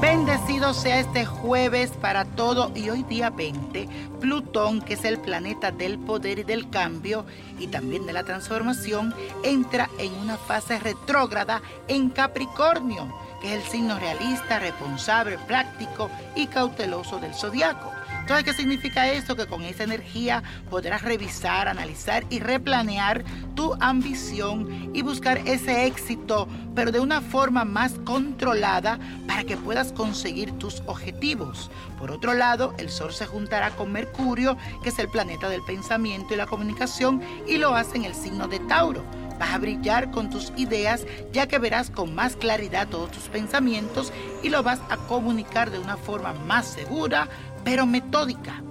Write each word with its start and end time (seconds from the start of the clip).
Bienvenido 0.00 0.74
sea 0.74 1.00
este 1.00 1.24
jueves 1.24 1.90
para 1.90 2.24
todo 2.24 2.70
y 2.74 2.88
hoy 2.90 3.02
día 3.02 3.30
20, 3.30 3.88
Plutón, 4.20 4.80
que 4.80 4.94
es 4.94 5.04
el 5.04 5.18
planeta 5.18 5.70
del 5.70 5.98
poder 5.98 6.38
y 6.38 6.42
del 6.44 6.70
cambio 6.70 7.24
y 7.58 7.66
también 7.66 8.06
de 8.06 8.12
la 8.12 8.24
transformación, 8.24 9.14
entra 9.42 9.90
en 9.98 10.12
una 10.14 10.36
fase 10.38 10.78
retrógrada 10.78 11.60
en 11.88 12.08
Capricornio, 12.10 13.08
es 13.46 13.64
el 13.64 13.70
signo 13.70 13.98
realista, 13.98 14.58
responsable, 14.58 15.38
práctico 15.46 16.10
y 16.34 16.46
cauteloso 16.46 17.18
del 17.18 17.34
zodiaco. 17.34 17.92
Entonces, 18.20 18.44
¿qué 18.44 18.54
significa 18.54 19.08
esto? 19.08 19.36
Que 19.36 19.46
con 19.46 19.62
esa 19.62 19.84
energía 19.84 20.42
podrás 20.68 21.02
revisar, 21.02 21.68
analizar 21.68 22.24
y 22.28 22.40
replanear 22.40 23.24
tu 23.54 23.74
ambición 23.78 24.90
y 24.92 25.02
buscar 25.02 25.38
ese 25.46 25.86
éxito, 25.86 26.48
pero 26.74 26.90
de 26.90 26.98
una 26.98 27.20
forma 27.20 27.64
más 27.64 27.92
controlada 28.04 28.98
para 29.28 29.44
que 29.44 29.56
puedas 29.56 29.92
conseguir 29.92 30.50
tus 30.58 30.82
objetivos. 30.86 31.70
Por 32.00 32.10
otro 32.10 32.34
lado, 32.34 32.74
el 32.78 32.90
Sol 32.90 33.12
se 33.12 33.26
juntará 33.26 33.70
con 33.70 33.92
Mercurio, 33.92 34.56
que 34.82 34.88
es 34.88 34.98
el 34.98 35.08
planeta 35.08 35.48
del 35.48 35.62
pensamiento 35.62 36.34
y 36.34 36.36
la 36.36 36.46
comunicación, 36.46 37.22
y 37.46 37.58
lo 37.58 37.76
hace 37.76 37.96
en 37.96 38.06
el 38.06 38.14
signo 38.14 38.48
de 38.48 38.58
Tauro. 38.58 39.04
Vas 39.38 39.54
a 39.54 39.58
brillar 39.58 40.10
con 40.10 40.30
tus 40.30 40.52
ideas 40.56 41.06
ya 41.32 41.46
que 41.46 41.58
verás 41.58 41.90
con 41.90 42.14
más 42.14 42.36
claridad 42.36 42.88
todos 42.88 43.10
tus 43.10 43.24
pensamientos 43.24 44.12
y 44.42 44.48
lo 44.48 44.62
vas 44.62 44.80
a 44.88 44.96
comunicar 44.96 45.70
de 45.70 45.78
una 45.78 45.96
forma 45.96 46.32
más 46.32 46.66
segura, 46.66 47.28
pero 47.64 47.86
metódica. 47.86 48.62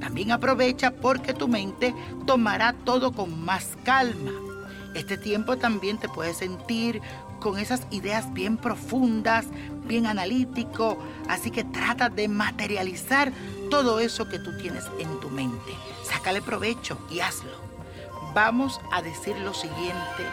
También 0.00 0.32
aprovecha 0.32 0.90
porque 0.90 1.32
tu 1.32 1.48
mente 1.48 1.94
tomará 2.26 2.72
todo 2.72 3.12
con 3.12 3.44
más 3.44 3.76
calma. 3.84 4.32
Este 4.94 5.16
tiempo 5.16 5.56
también 5.56 5.98
te 5.98 6.08
puedes 6.08 6.36
sentir 6.36 7.00
con 7.40 7.58
esas 7.58 7.86
ideas 7.90 8.32
bien 8.32 8.56
profundas, 8.56 9.46
bien 9.86 10.06
analítico, 10.06 10.98
así 11.28 11.50
que 11.50 11.64
trata 11.64 12.08
de 12.08 12.28
materializar 12.28 13.32
todo 13.70 14.00
eso 14.00 14.28
que 14.28 14.38
tú 14.38 14.56
tienes 14.58 14.84
en 14.98 15.20
tu 15.20 15.30
mente. 15.30 15.72
Sácale 16.04 16.42
provecho 16.42 16.98
y 17.10 17.20
hazlo. 17.20 17.71
Vamos 18.34 18.80
a 18.90 19.02
decir 19.02 19.36
lo 19.38 19.54
siguiente 19.54 20.24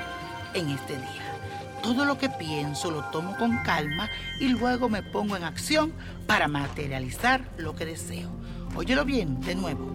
en 0.54 0.70
este 0.70 0.98
día. 0.98 1.36
Todo 1.84 2.06
lo 2.06 2.18
que 2.18 2.30
pienso 2.30 2.92
lo 2.92 3.04
tomo 3.06 3.38
con 3.38 3.58
calma 3.64 4.10
y 4.40 4.50
luego 4.50 4.90
me 4.90 5.02
pongo 5.02 5.38
en 5.38 5.44
acción 5.44 5.94
para 6.28 6.48
materializar 6.48 7.42
lo 7.58 7.76
que 7.76 7.86
deseo. 7.86 8.30
Óyelo 8.76 9.06
bien, 9.06 9.40
de 9.42 9.56
nuevo. 9.56 9.88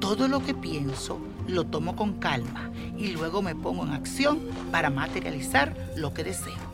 Todo 0.00 0.28
lo 0.28 0.44
que 0.44 0.54
pienso 0.54 1.20
lo 1.46 1.66
tomo 1.66 1.96
con 1.96 2.18
calma 2.18 2.70
y 2.96 3.08
luego 3.08 3.42
me 3.42 3.54
pongo 3.54 3.84
en 3.84 3.92
acción 3.92 4.40
para 4.70 4.90
materializar 4.90 5.74
lo 5.96 6.14
que 6.14 6.24
deseo. 6.24 6.69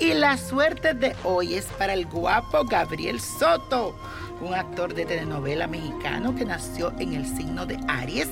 Y 0.00 0.14
la 0.14 0.38
suerte 0.38 0.94
de 0.94 1.16
hoy 1.24 1.54
es 1.54 1.64
para 1.76 1.92
el 1.92 2.06
guapo 2.06 2.64
Gabriel 2.64 3.20
Soto, 3.20 3.96
un 4.40 4.54
actor 4.54 4.94
de 4.94 5.04
telenovela 5.04 5.66
mexicano 5.66 6.36
que 6.36 6.44
nació 6.44 6.92
en 7.00 7.14
el 7.14 7.26
signo 7.26 7.66
de 7.66 7.80
Aries 7.88 8.28